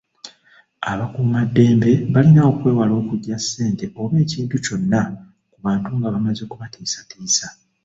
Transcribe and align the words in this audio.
Abakuumaddembe 0.91 1.91
balina 2.13 2.41
okwewala 2.51 2.93
okuggya 3.01 3.37
ssente 3.43 3.83
oba 4.01 4.15
ekintu 4.25 4.55
kyonna 4.65 5.01
ku 5.51 5.57
bantu 5.65 5.89
nga 5.97 6.07
bamaze 6.13 6.43
kubatiisatiisa. 6.49 7.47